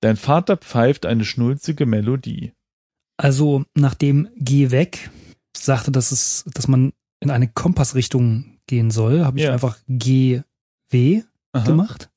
Dein 0.01 0.17
Vater 0.17 0.57
pfeift 0.57 1.05
eine 1.05 1.25
schnulzige 1.25 1.85
Melodie. 1.85 2.53
Also, 3.19 3.65
nachdem 3.75 4.29
Geh 4.38 4.71
weg 4.71 5.09
sagte, 5.55 5.91
dass 5.91 6.13
es, 6.13 6.45
dass 6.53 6.69
man 6.69 6.93
in 7.19 7.29
eine 7.31 7.49
Kompassrichtung 7.49 8.57
gehen 8.65 8.91
soll, 8.91 9.25
habe 9.25 9.38
ich 9.39 9.43
Ja. 9.43 9.51
einfach 9.51 9.77
GW 9.89 11.23
Aha. 11.51 11.65
gemacht. 11.65 12.09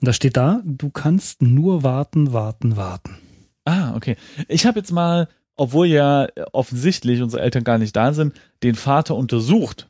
Und 0.00 0.08
da 0.08 0.12
steht 0.12 0.36
da, 0.36 0.60
du 0.64 0.90
kannst 0.90 1.42
nur 1.42 1.84
warten, 1.84 2.32
warten, 2.32 2.76
warten. 2.76 3.18
Ah, 3.64 3.94
okay. 3.94 4.16
Ich 4.48 4.66
habe 4.66 4.80
jetzt 4.80 4.90
mal, 4.90 5.28
obwohl 5.54 5.86
ja 5.86 6.26
offensichtlich 6.52 7.22
unsere 7.22 7.42
Eltern 7.42 7.62
gar 7.62 7.78
nicht 7.78 7.94
da 7.94 8.12
sind, 8.12 8.34
den 8.64 8.74
Vater 8.74 9.14
untersucht. 9.14 9.88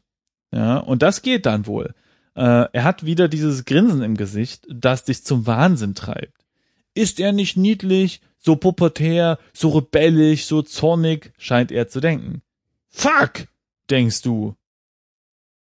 Ja, 0.53 0.79
und 0.79 1.01
das 1.03 1.23
geht 1.23 1.47
dann 1.47 1.67
wohl. 1.67 1.95
Äh, 2.35 2.67
er 2.73 2.85
hat 2.85 3.07
wieder 3.07 3.29
dieses 3.29 3.65
Grinsen 3.65 4.03
im 4.03 4.17
Gesicht, 4.19 4.67
das 4.71 5.05
dich 5.05 5.25
zum 5.25 5.47
Wahnsinn 5.47 5.95
treibt. 5.95 6.45
Ist 6.95 7.21
er 7.21 7.33
nicht 7.33 7.57
niedlich, 7.57 8.21
so 8.39 8.57
pubertär, 8.57 9.39
so 9.53 9.71
rebellisch, 9.71 10.47
so 10.47 10.63
zornig, 10.63 11.33
scheint 11.39 11.71
er 11.71 11.89
zu 11.89 12.01
denken. 12.01 12.43
Fuck, 12.89 13.49
denkst 13.91 14.23
du. 14.23 14.55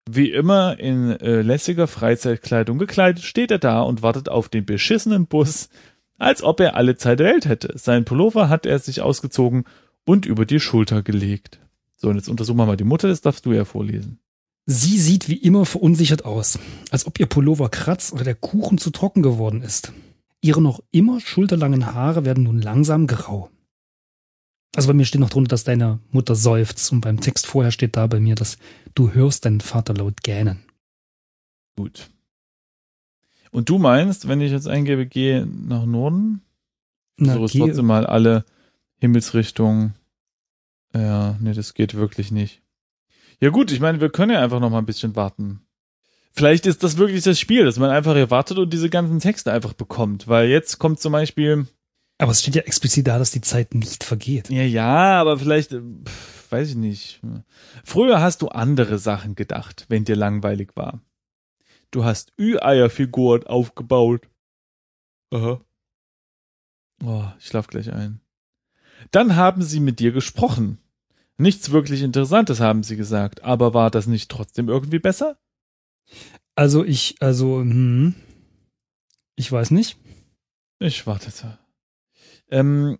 Wie 0.10 0.32
immer 0.32 0.80
in 0.80 1.12
äh, 1.20 1.42
lässiger 1.42 1.88
Freizeitkleidung 1.88 2.80
gekleidet, 2.80 3.24
steht 3.24 3.52
er 3.52 3.60
da 3.60 3.82
und 3.82 4.02
wartet 4.02 4.30
auf 4.30 4.50
den 4.50 4.66
beschissenen 4.66 5.28
Bus, 5.28 5.70
als 6.18 6.42
ob 6.42 6.60
er 6.60 6.76
alle 6.76 6.96
Zeit 6.96 7.20
der 7.20 7.28
Welt 7.28 7.46
hätte. 7.46 7.78
Sein 7.78 8.06
Pullover 8.06 8.50
hat 8.50 8.66
er 8.66 8.80
sich 8.80 9.02
ausgezogen 9.02 9.66
und 10.06 10.26
über 10.26 10.46
die 10.46 10.60
Schulter 10.60 11.04
gelegt. 11.04 11.60
So, 11.96 12.10
und 12.10 12.16
jetzt 12.16 12.30
untersuchen 12.30 12.58
wir 12.58 12.66
mal 12.66 12.78
die 12.78 12.84
Mutter, 12.86 13.08
das 13.08 13.22
darfst 13.22 13.46
du 13.46 13.54
ja 13.54 13.66
vorlesen. 13.66 14.20
Sie 14.66 15.00
sieht 15.00 15.28
wie 15.28 15.38
immer 15.38 15.66
verunsichert 15.66 16.26
aus, 16.26 16.60
als 16.92 17.06
ob 17.06 17.20
ihr 17.20 17.26
Pullover 17.26 17.70
kratzt 17.70 18.14
oder 18.14 18.24
der 18.24 18.36
Kuchen 18.36 18.78
zu 18.78 18.92
trocken 18.92 19.24
geworden 19.24 19.62
ist. 19.62 19.92
Ihre 20.42 20.62
noch 20.62 20.82
immer 20.92 21.20
schulterlangen 21.20 21.86
Haare 21.86 22.26
werden 22.26 22.44
nun 22.44 22.62
langsam 22.62 23.08
grau. 23.08 23.50
Also 24.76 24.88
bei 24.88 24.94
mir 24.94 25.06
steht 25.06 25.20
noch 25.20 25.30
drunter, 25.30 25.50
dass 25.50 25.64
deine 25.64 26.00
Mutter 26.12 26.36
seufzt 26.36 26.92
und 26.92 27.02
beim 27.02 27.20
Text 27.20 27.48
vorher 27.48 27.72
steht 27.72 27.98
da 27.98 28.08
bei 28.08 28.20
mir, 28.20 28.36
dass 28.36 28.58
du 28.96 29.12
hörst 29.12 29.46
deinen 29.46 29.62
Vater 29.62 29.94
laut 29.94 30.22
gähnen. 30.24 30.64
Gut. 31.76 32.10
Und 33.52 33.70
du 33.70 33.80
meinst, 33.80 34.28
wenn 34.28 34.42
ich 34.42 34.52
jetzt 34.52 34.68
eingebe, 34.68 35.08
gehe 35.08 35.46
nach 35.46 35.86
Norden? 35.86 36.42
Na, 37.18 37.34
so 37.34 37.46
ist 37.46 37.58
trotzdem 37.58 37.88
mal 37.88 38.06
alle 38.06 38.46
Himmelsrichtungen. 39.00 39.96
Ja, 40.94 41.38
nee, 41.40 41.54
das 41.54 41.74
geht 41.74 41.96
wirklich 41.96 42.32
nicht. 42.32 42.62
Ja 43.40 43.50
gut, 43.50 43.72
ich 43.72 43.80
meine, 43.80 44.02
wir 44.02 44.10
können 44.10 44.34
ja 44.34 44.42
einfach 44.42 44.60
noch 44.60 44.70
mal 44.70 44.80
ein 44.80 44.86
bisschen 44.86 45.16
warten. 45.16 45.62
Vielleicht 46.32 46.66
ist 46.66 46.84
das 46.84 46.98
wirklich 46.98 47.24
das 47.24 47.40
Spiel, 47.40 47.66
dass 47.66 47.80
man 47.80 47.90
einfach 47.90 48.14
hier 48.14 48.30
wartet 48.32 48.58
und 48.58 48.72
diese 48.72 48.90
ganzen 48.90 49.20
Texte 49.20 49.52
einfach 49.52 49.74
bekommt. 49.74 50.28
Weil 50.28 50.48
jetzt 50.50 50.80
kommt 50.80 51.00
zum 51.00 51.12
Beispiel, 51.12 51.68
Aber 52.18 52.32
es 52.32 52.42
steht 52.42 52.56
ja 52.56 52.62
explizit 52.64 53.08
da, 53.08 53.18
dass 53.20 53.32
die 53.32 53.42
Zeit 53.42 53.74
nicht 53.74 54.04
vergeht. 54.04 54.50
ja, 54.50 54.64
ja, 54.64 55.20
aber 55.20 55.38
vielleicht, 55.40 55.74
äh, 55.74 55.82
pf, 55.82 56.52
weiß 56.52 56.70
ich 56.70 56.76
nicht. 56.76 57.22
Früher 57.84 58.22
hast 58.22 58.42
du 58.42 58.48
andere 58.50 59.00
Sachen 59.00 59.36
gedacht, 59.36 59.86
wenn 59.90 60.06
dir 60.06 60.16
langweilig 60.16 60.72
war. 60.76 61.02
Du 61.92 62.04
hast 62.06 62.34
Ü-Eierfiguren 62.40 63.48
aufgebaut. 63.48 64.28
Aha. 65.34 65.62
Oh, 67.04 67.24
ich 67.40 67.48
schlaf 67.48 67.68
gleich 67.68 67.92
ein. 67.92 68.22
Dann 69.12 69.36
haben 69.36 69.62
sie 69.64 69.80
mit 69.80 70.00
dir 70.00 70.12
gesprochen. 70.12 70.78
Nichts 71.38 71.72
wirklich 71.72 72.02
Interessantes 72.02 72.60
haben 72.60 72.84
sie 72.84 72.98
gesagt, 72.98 73.44
aber 73.44 73.74
war 73.74 73.90
das 73.90 74.08
nicht 74.08 74.30
trotzdem 74.30 74.68
irgendwie 74.68 75.00
besser? 75.00 75.38
Also 76.56 76.84
ich, 76.84 77.16
also, 77.20 77.60
hm, 77.60 78.16
ich 79.36 79.52
weiß 79.52 79.72
nicht. 79.72 79.98
Ich 80.80 81.08
wartete. 81.08 81.58
Ähm, 82.50 82.98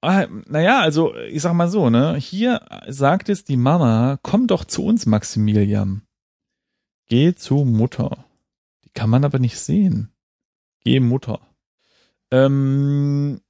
ah, 0.00 0.26
naja, 0.46 0.80
also 0.80 1.14
ich 1.16 1.42
sag 1.42 1.54
mal 1.54 1.68
so, 1.68 1.90
ne? 1.90 2.16
Hier 2.16 2.60
sagt 2.88 3.28
es 3.28 3.44
die 3.44 3.56
Mama, 3.56 4.18
komm 4.22 4.46
doch 4.46 4.64
zu 4.64 4.84
uns, 4.84 5.06
Maximilian. 5.06 6.02
Geh 7.06 7.34
zu 7.34 7.64
Mutter. 7.64 8.24
Die 8.84 8.90
kann 8.90 9.10
man 9.10 9.24
aber 9.24 9.38
nicht 9.38 9.58
sehen. 9.58 10.12
Geh 10.84 11.00
Mutter. 11.00 11.40
Ähm, 12.30 13.40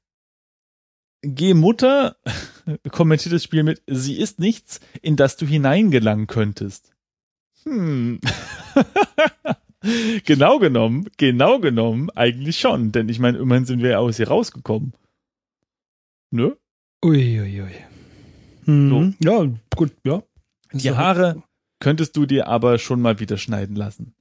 geh 1.23 1.55
Mutter, 1.55 2.17
kommentiert 2.91 3.35
das 3.35 3.45
Spiel 3.45 3.63
mit, 3.63 3.83
sie 3.87 4.19
ist 4.19 4.39
nichts, 4.39 4.81
in 5.01 5.17
das 5.17 5.37
du 5.37 5.47
hineingelangen 5.47 6.27
könntest. 6.27 6.92
Hm. 7.65 8.21
genau 10.25 10.59
genommen, 10.59 11.09
genau 11.17 11.59
genommen, 11.59 12.11
eigentlich 12.11 12.59
schon, 12.59 12.93
denn 12.93 13.09
ich 13.09 13.19
meine, 13.19 13.39
immerhin 13.39 13.65
sind 13.65 13.83
wir 13.83 13.91
ja 13.91 13.99
aus 13.99 14.17
hier 14.17 14.29
rausgekommen. 14.29 14.93
Ne? 16.31 16.57
Uiuiui. 17.05 17.63
Ui. 17.63 17.73
Hm, 18.65 19.17
Ja, 19.21 19.47
gut, 19.77 19.93
ja. 20.05 20.23
Die 20.73 20.91
Haare 20.93 21.43
könntest 21.81 22.17
du 22.17 22.27
dir 22.27 22.47
aber 22.47 22.79
schon 22.79 23.01
mal 23.01 23.19
wieder 23.21 23.37
schneiden 23.37 23.77
lassen. 23.77 24.15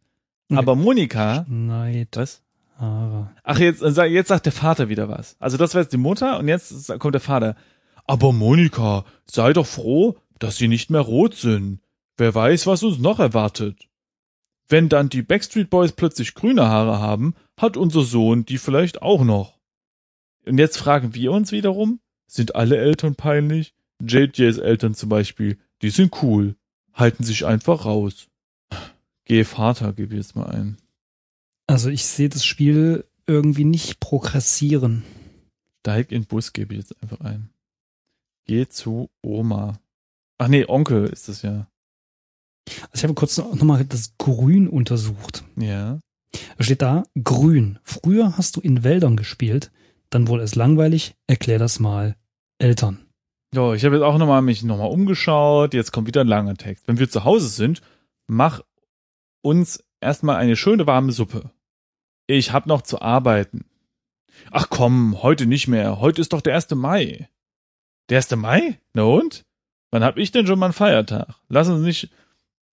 Okay. 0.50 0.58
Aber 0.58 0.76
Monika, 0.76 1.46
Schneid 1.46 2.10
was? 2.14 2.42
Haare. 2.78 3.32
Ach, 3.44 3.60
jetzt, 3.60 3.82
äh, 3.84 4.06
jetzt 4.06 4.30
sagt 4.30 4.48
der 4.48 4.54
Vater 4.54 4.90
wieder 4.90 5.08
was. 5.08 5.36
Also 5.40 5.58
das 5.58 5.76
war 5.76 5.82
jetzt 5.82 5.94
die 5.94 5.98
Mutter 5.98 6.40
und 6.40 6.48
jetzt 6.48 6.88
kommt 7.00 7.14
der 7.14 7.22
Vater. 7.22 7.56
Aber 8.06 8.34
Monika, 8.34 9.06
sei 9.26 9.54
doch 9.54 9.68
froh, 9.68 10.18
dass 10.40 10.58
sie 10.58 10.68
nicht 10.68 10.90
mehr 10.90 11.02
rot 11.02 11.36
sind. 11.36 11.80
Wer 12.18 12.34
weiß, 12.34 12.68
was 12.68 12.84
uns 12.84 13.00
noch 13.00 13.20
erwartet. 13.20 13.88
Wenn 14.68 14.90
dann 14.90 15.10
die 15.10 15.22
Backstreet 15.22 15.70
Boys 15.70 15.92
plötzlich 15.92 16.34
grüne 16.34 16.68
Haare 16.68 17.00
haben, 17.00 17.36
hat 17.58 17.78
unser 17.78 18.04
Sohn 18.04 18.46
die 18.46 18.58
vielleicht 18.58 19.02
auch 19.02 19.24
noch. 19.24 19.60
Und 20.46 20.58
jetzt 20.58 20.78
fragen 20.78 21.14
wir 21.14 21.32
uns 21.32 21.52
wiederum, 21.52 22.00
sind 22.28 22.56
alle 22.56 22.78
Eltern 22.78 23.16
peinlich? 23.16 23.74
JJs 24.02 24.58
Eltern 24.58 24.96
zum 24.96 25.10
Beispiel, 25.10 25.60
die 25.82 25.90
sind 25.90 26.24
cool, 26.24 26.56
halten 26.94 27.24
sich 27.24 27.46
einfach 27.46 27.86
raus. 27.86 28.28
Geh 29.26 29.44
Vater, 29.44 29.94
gebe 29.94 30.16
ich 30.16 30.22
jetzt 30.22 30.36
mal 30.36 30.50
ein. 30.50 30.78
Also 31.68 31.90
ich 31.90 32.06
sehe 32.06 32.30
das 32.30 32.46
Spiel 32.46 33.06
irgendwie 33.28 33.66
nicht 33.66 34.00
progressieren. 34.00 35.04
Steig 35.80 36.12
in 36.12 36.26
Bus, 36.26 36.54
gebe 36.54 36.74
ich 36.74 36.80
jetzt 36.82 37.02
einfach 37.02 37.22
ein. 37.22 37.50
Geh 38.46 38.68
zu 38.68 39.10
Oma. 39.22 39.80
Ach 40.38 40.48
nee, 40.48 40.66
Onkel 40.68 41.08
ist 41.08 41.30
es 41.30 41.44
ja. 41.44 41.71
Also 42.68 42.94
ich 42.94 43.04
habe 43.04 43.14
kurz 43.14 43.38
nochmal 43.38 43.86
das 43.86 44.18
Grün 44.18 44.68
untersucht. 44.68 45.44
Ja. 45.58 46.00
Da 46.58 46.64
steht 46.64 46.82
da, 46.82 47.04
grün. 47.22 47.80
Früher 47.84 48.38
hast 48.38 48.56
du 48.56 48.62
in 48.62 48.84
Wäldern 48.84 49.18
gespielt, 49.18 49.72
dann 50.10 50.28
wohl 50.28 50.40
es 50.42 50.56
langweilig, 50.56 51.16
erklär 51.28 51.60
das 51.60 51.80
mal 51.80 52.16
Eltern. 52.58 53.06
Ja, 53.54 53.74
ich 53.74 53.84
habe 53.84 53.96
jetzt 53.96 54.04
auch 54.04 54.18
nochmal 54.18 54.42
mich 54.42 54.64
nochmal 54.64 54.90
umgeschaut. 54.90 55.74
Jetzt 55.74 55.92
kommt 55.92 56.08
wieder 56.08 56.22
ein 56.22 56.28
langer 56.28 56.56
Text. 56.56 56.88
Wenn 56.88 57.00
wir 57.00 57.10
zu 57.10 57.26
Hause 57.26 57.50
sind, 57.50 57.82
mach 58.28 58.62
uns 59.42 59.84
erstmal 60.00 60.38
eine 60.38 60.56
schöne 60.56 60.88
warme 60.88 61.12
Suppe. 61.12 61.52
Ich 62.28 62.54
hab 62.54 62.66
noch 62.66 62.82
zu 62.82 63.02
arbeiten. 63.02 63.66
Ach 64.52 64.68
komm, 64.70 65.22
heute 65.22 65.46
nicht 65.48 65.68
mehr. 65.68 66.00
Heute 66.00 66.22
ist 66.22 66.32
doch 66.32 66.42
der 66.42 66.56
1. 66.56 66.72
Mai. 66.72 67.30
Der 68.10 68.18
1. 68.18 68.36
Mai? 68.38 68.80
Na 68.94 69.04
und? 69.04 69.44
Wann 69.92 70.04
hab 70.04 70.18
ich 70.18 70.32
denn 70.32 70.48
schon 70.48 70.58
mal 70.58 70.68
einen 70.68 70.74
Feiertag? 70.74 71.36
Lass 71.50 71.68
uns 71.68 71.82
nicht 71.82 72.10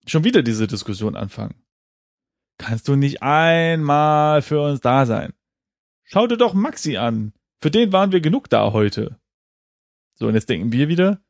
schon 0.05 0.23
wieder 0.23 0.41
diese 0.41 0.67
Diskussion 0.67 1.15
anfangen. 1.15 1.55
Kannst 2.57 2.87
du 2.87 2.95
nicht 2.95 3.23
einmal 3.23 4.41
für 4.41 4.61
uns 4.61 4.81
da 4.81 5.05
sein? 5.05 5.33
Schau 6.03 6.27
dir 6.27 6.37
doch 6.37 6.53
Maxi 6.53 6.97
an. 6.97 7.33
Für 7.61 7.71
den 7.71 7.91
waren 7.91 8.11
wir 8.11 8.21
genug 8.21 8.49
da 8.49 8.73
heute. 8.73 9.19
So, 10.15 10.27
und 10.27 10.35
jetzt 10.35 10.49
denken 10.49 10.71
wir 10.71 10.87
wieder, 10.87 11.21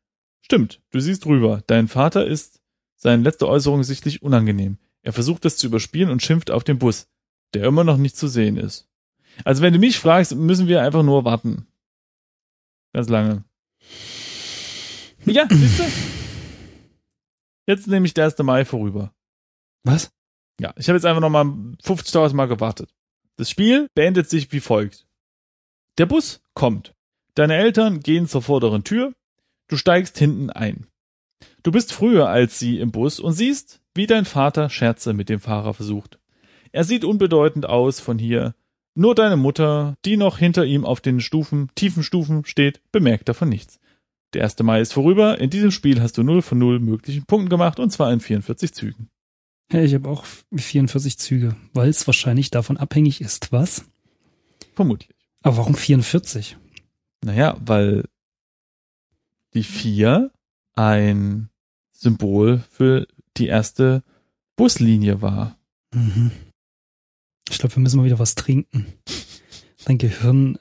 stimmt, 0.41 0.81
du 0.91 0.99
siehst 0.99 1.25
drüber. 1.25 1.61
Dein 1.67 1.87
Vater 1.87 2.25
ist 2.25 2.61
seine 2.95 3.23
letzte 3.23 3.47
Äußerung 3.47 3.83
sichtlich 3.83 4.21
unangenehm. 4.21 4.77
Er 5.01 5.13
versucht 5.13 5.45
es 5.45 5.57
zu 5.57 5.67
überspielen 5.67 6.09
und 6.09 6.21
schimpft 6.21 6.51
auf 6.51 6.63
den 6.63 6.79
Bus, 6.79 7.07
der 7.53 7.63
immer 7.65 7.83
noch 7.83 7.97
nicht 7.97 8.17
zu 8.17 8.27
sehen 8.27 8.57
ist. 8.57 8.87
Also 9.45 9.61
wenn 9.61 9.73
du 9.73 9.79
mich 9.79 9.99
fragst, 9.99 10.35
müssen 10.35 10.67
wir 10.67 10.81
einfach 10.81 11.03
nur 11.03 11.23
warten. 11.25 11.67
Ganz 12.93 13.07
lange. 13.07 13.43
Ja, 15.25 15.47
siehst 15.49 15.79
du? 15.79 15.83
Jetzt 17.69 17.85
nehme 17.85 18.07
ich 18.07 18.15
der 18.15 18.25
1. 18.25 18.39
Mai 18.39 18.65
vorüber. 18.65 19.13
Was? 19.83 20.11
Ja, 20.59 20.73
ich 20.75 20.89
habe 20.89 20.97
jetzt 20.97 21.05
einfach 21.05 21.21
nochmal 21.21 21.45
50.000 21.45 22.33
Mal 22.33 22.47
gewartet. 22.47 22.95
Das 23.35 23.51
Spiel 23.51 23.89
beendet 23.93 24.27
sich 24.27 24.51
wie 24.51 24.59
folgt. 24.59 25.05
Der 25.99 26.07
Bus 26.07 26.41
kommt. 26.55 26.95
Deine 27.35 27.57
Eltern 27.57 27.99
gehen 27.99 28.25
zur 28.25 28.41
vorderen 28.41 28.83
Tür. 28.83 29.13
Du 29.67 29.77
steigst 29.77 30.17
hinten 30.17 30.49
ein. 30.49 30.87
Du 31.61 31.71
bist 31.71 31.93
früher 31.93 32.27
als 32.27 32.57
sie 32.57 32.79
im 32.79 32.91
Bus 32.91 33.19
und 33.19 33.33
siehst, 33.33 33.81
wie 33.93 34.07
dein 34.07 34.25
Vater 34.25 34.71
Scherze 34.71 35.13
mit 35.13 35.29
dem 35.29 35.39
Fahrer 35.39 35.75
versucht. 35.75 36.17
Er 36.71 36.85
sieht 36.85 37.05
unbedeutend 37.05 37.67
aus 37.67 37.99
von 37.99 38.17
hier. 38.17 38.55
Nur 38.95 39.13
deine 39.13 39.37
Mutter, 39.37 39.95
die 40.05 40.17
noch 40.17 40.39
hinter 40.39 40.65
ihm 40.65 40.85
auf 40.85 41.01
den 41.01 41.19
Stufen, 41.19 41.69
tiefen 41.75 42.01
Stufen 42.01 42.45
steht, 42.45 42.81
bemerkt 42.91 43.29
davon 43.29 43.49
nichts. 43.49 43.78
Der 44.33 44.43
1. 44.43 44.59
Mai 44.59 44.81
ist 44.81 44.93
vorüber. 44.93 45.39
In 45.39 45.49
diesem 45.49 45.71
Spiel 45.71 46.01
hast 46.01 46.17
du 46.17 46.23
0 46.23 46.41
von 46.41 46.57
0 46.57 46.79
möglichen 46.79 47.25
Punkten 47.25 47.49
gemacht 47.49 47.79
und 47.79 47.89
zwar 47.91 48.11
in 48.13 48.19
44 48.19 48.73
Zügen. 48.73 49.09
Ja, 49.71 49.81
ich 49.81 49.93
habe 49.93 50.09
auch 50.09 50.25
44 50.55 51.17
Züge, 51.17 51.55
weil 51.73 51.89
es 51.89 52.07
wahrscheinlich 52.07 52.49
davon 52.49 52.77
abhängig 52.77 53.21
ist, 53.21 53.51
was? 53.51 53.85
Vermutlich. 54.73 55.15
Aber 55.41 55.57
warum 55.57 55.75
44? 55.75 56.57
Naja, 57.23 57.57
weil 57.59 58.05
die 59.53 59.63
4 59.63 60.31
ein 60.73 61.49
Symbol 61.91 62.63
für 62.69 63.07
die 63.37 63.47
erste 63.47 64.03
Buslinie 64.55 65.21
war. 65.21 65.57
Mhm. 65.93 66.31
Ich 67.49 67.57
glaube, 67.57 67.75
wir 67.75 67.81
müssen 67.81 67.97
mal 67.97 68.05
wieder 68.05 68.19
was 68.19 68.35
trinken. 68.35 68.87
Dein 69.85 69.97
Gehirn 69.97 70.57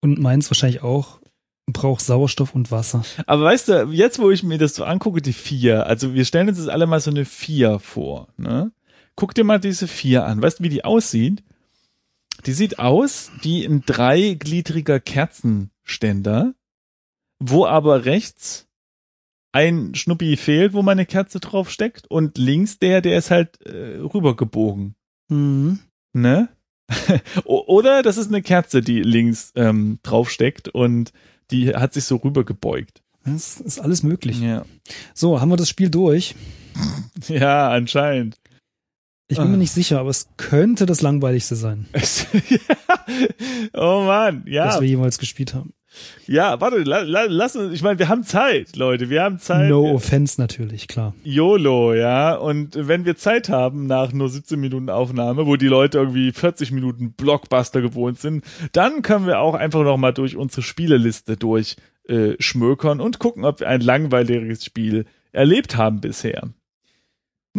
und 0.00 0.18
meins 0.18 0.50
wahrscheinlich 0.50 0.82
auch 0.82 1.19
braucht 1.72 2.00
Sauerstoff 2.00 2.54
und 2.54 2.70
Wasser. 2.70 3.04
Aber 3.26 3.44
weißt 3.44 3.68
du, 3.68 3.88
jetzt 3.90 4.18
wo 4.18 4.30
ich 4.30 4.42
mir 4.42 4.58
das 4.58 4.74
so 4.74 4.84
angucke, 4.84 5.22
die 5.22 5.32
4, 5.32 5.86
also 5.86 6.14
wir 6.14 6.24
stellen 6.24 6.48
uns 6.48 6.58
jetzt 6.58 6.68
alle 6.68 6.86
mal 6.86 7.00
so 7.00 7.10
eine 7.10 7.24
4 7.24 7.78
vor, 7.78 8.28
ne? 8.36 8.72
Guck 9.16 9.34
dir 9.34 9.44
mal 9.44 9.60
diese 9.60 9.86
4 9.86 10.24
an. 10.24 10.42
Weißt 10.42 10.60
du, 10.60 10.64
wie 10.64 10.68
die 10.68 10.84
aussieht? 10.84 11.42
Die 12.46 12.52
sieht 12.52 12.78
aus 12.78 13.30
wie 13.42 13.64
ein 13.64 13.82
dreigliedriger 13.84 14.98
Kerzenständer, 14.98 16.54
wo 17.38 17.66
aber 17.66 18.06
rechts 18.06 18.66
ein 19.52 19.94
Schnuppi 19.94 20.36
fehlt, 20.36 20.72
wo 20.72 20.82
meine 20.82 21.06
Kerze 21.06 21.40
drauf 21.40 21.70
steckt 21.70 22.06
und 22.06 22.38
links 22.38 22.78
der, 22.78 23.00
der 23.00 23.18
ist 23.18 23.30
halt 23.30 23.60
äh, 23.66 23.98
rübergebogen. 23.98 24.94
Mhm. 25.28 25.80
Ne? 26.12 26.48
Oder 27.44 28.02
das 28.02 28.16
ist 28.16 28.28
eine 28.28 28.42
Kerze, 28.42 28.80
die 28.80 29.02
links 29.02 29.52
ähm, 29.56 29.98
draufsteckt 30.02 30.68
und 30.68 31.12
die 31.50 31.74
hat 31.74 31.92
sich 31.94 32.04
so 32.04 32.16
rübergebeugt. 32.16 33.02
Das 33.24 33.60
ist 33.60 33.78
alles 33.78 34.02
möglich. 34.02 34.40
Ja. 34.40 34.64
So, 35.14 35.40
haben 35.40 35.50
wir 35.50 35.56
das 35.56 35.68
Spiel 35.68 35.90
durch? 35.90 36.34
ja, 37.28 37.70
anscheinend. 37.70 38.36
Ich 39.28 39.36
bin 39.36 39.46
Ah. 39.46 39.50
mir 39.50 39.58
nicht 39.58 39.72
sicher, 39.72 40.00
aber 40.00 40.10
es 40.10 40.28
könnte 40.36 40.86
das 40.86 41.02
langweiligste 41.02 41.54
sein, 41.54 41.86
oh 43.74 44.02
Mann, 44.04 44.44
ja. 44.48 44.80
wir 44.80 44.88
jemals 44.88 45.18
gespielt 45.18 45.54
haben. 45.54 45.72
Ja, 46.26 46.60
warte, 46.60 46.78
la, 46.78 47.00
la, 47.00 47.24
lass 47.28 47.56
uns, 47.56 47.74
ich 47.74 47.82
meine, 47.82 47.98
wir 47.98 48.08
haben 48.08 48.22
Zeit, 48.22 48.76
Leute, 48.76 49.10
wir 49.10 49.22
haben 49.22 49.38
Zeit. 49.38 49.68
No 49.68 49.94
offense 49.94 50.40
natürlich, 50.40 50.86
klar. 50.86 51.14
YOLO, 51.24 51.94
ja. 51.94 52.34
Und 52.34 52.76
wenn 52.76 53.04
wir 53.04 53.16
Zeit 53.16 53.48
haben 53.48 53.86
nach 53.86 54.12
nur 54.12 54.28
17 54.28 54.58
Minuten 54.60 54.90
Aufnahme, 54.90 55.46
wo 55.46 55.56
die 55.56 55.66
Leute 55.66 55.98
irgendwie 55.98 56.32
40 56.32 56.70
Minuten 56.72 57.12
Blockbuster 57.12 57.82
gewohnt 57.82 58.20
sind, 58.20 58.44
dann 58.72 59.02
können 59.02 59.26
wir 59.26 59.40
auch 59.40 59.54
einfach 59.54 59.82
noch 59.82 59.96
mal 59.96 60.12
durch 60.12 60.36
unsere 60.36 60.62
Spieleliste 60.62 61.36
durch 61.36 61.76
äh, 62.08 62.34
schmökern 62.38 63.00
und 63.00 63.18
gucken, 63.18 63.44
ob 63.44 63.60
wir 63.60 63.68
ein 63.68 63.80
langweiliges 63.80 64.64
Spiel 64.64 65.06
erlebt 65.32 65.76
haben 65.76 66.00
bisher. 66.00 66.50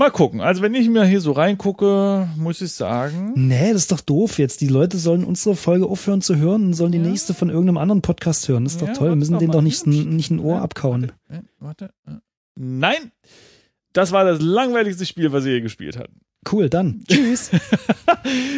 Mal 0.01 0.11
gucken. 0.11 0.41
Also 0.41 0.61
wenn 0.61 0.73
ich 0.73 0.89
mir 0.89 1.05
hier 1.05 1.21
so 1.21 1.31
reingucke, 1.31 2.27
muss 2.35 2.59
ich 2.61 2.71
sagen. 2.71 3.33
Nee, 3.35 3.71
das 3.71 3.83
ist 3.83 3.91
doch 3.91 4.01
doof 4.01 4.39
jetzt. 4.39 4.61
Die 4.61 4.67
Leute 4.67 4.97
sollen 4.97 5.23
unsere 5.23 5.55
Folge 5.55 5.85
aufhören 5.85 6.21
zu 6.21 6.37
hören 6.37 6.65
und 6.65 6.73
sollen 6.73 6.91
die 6.91 6.97
Ja. 6.97 7.03
nächste 7.07 7.33
von 7.35 7.49
irgendeinem 7.49 7.77
anderen 7.77 8.01
Podcast 8.01 8.47
hören. 8.47 8.63
Das 8.63 8.73
ist 8.73 8.81
Ja, 8.81 8.87
doch 8.87 8.97
toll. 8.97 9.09
Wir 9.09 9.15
müssen 9.15 9.37
denen 9.37 9.51
doch 9.51 9.61
nicht, 9.61 9.85
ein- 9.85 10.15
nicht 10.15 10.31
ein 10.31 10.39
Ohr 10.39 10.55
Ja, 10.55 10.61
abkauen. 10.63 11.11
Warte, 11.59 11.91
warte. 12.05 12.21
Nein! 12.55 13.11
Das 13.93 14.11
war 14.11 14.23
das 14.25 14.41
langweiligste 14.41 15.05
Spiel, 15.05 15.31
was 15.33 15.45
wir 15.45 15.53
je 15.53 15.61
gespielt 15.61 15.97
hatten. 15.99 16.21
Cool, 16.51 16.69
dann. 16.69 17.03
Tschüss. 17.07 17.51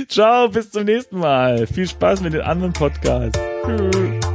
Ciao, 0.07 0.47
bis 0.49 0.71
zum 0.71 0.85
nächsten 0.85 1.17
Mal. 1.17 1.67
Viel 1.67 1.87
Spaß 1.89 2.21
mit 2.21 2.33
den 2.33 2.41
anderen 2.41 2.71
Podcasts. 2.73 3.37
Tschüss. 3.65 4.32